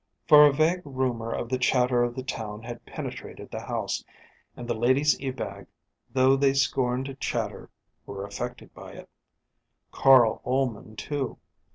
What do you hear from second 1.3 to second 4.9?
of the chatter of the town had penetrated the house, and the